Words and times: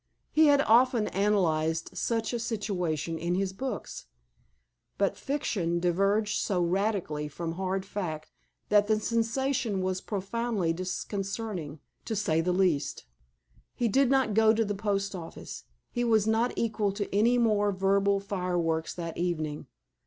He 0.31 0.47
had 0.47 0.61
often 0.61 1.09
analyzed 1.09 1.91
such 1.95 2.33
a 2.33 2.39
situation 2.39 3.19
in 3.19 3.35
his 3.35 3.53
books, 3.53 4.07
but 4.97 5.15
fiction 5.15 5.79
diverged 5.79 6.39
so 6.39 6.59
radically 6.63 7.27
from 7.27 7.51
hard 7.51 7.85
fact 7.85 8.31
that 8.69 8.87
the 8.87 8.99
sensation 8.99 9.79
was 9.79 10.01
profoundly 10.01 10.73
disconcerting, 10.73 11.81
to 12.05 12.15
say 12.15 12.41
the 12.41 12.51
least. 12.51 13.05
He 13.75 13.87
did 13.87 14.09
not 14.09 14.33
go 14.33 14.55
to 14.55 14.65
the 14.65 14.73
post 14.73 15.13
office. 15.13 15.65
He 15.91 16.03
was 16.03 16.25
not 16.25 16.51
equal 16.55 16.91
to 16.93 17.13
any 17.15 17.37
more 17.37 17.71
verbal 17.71 18.19
fire 18.19 18.57
works 18.57 18.95
that 18.95 19.17
evening. 19.19 19.67